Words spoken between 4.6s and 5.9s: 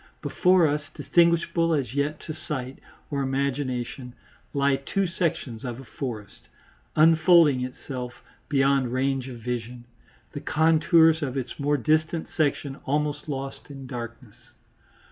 two sections of a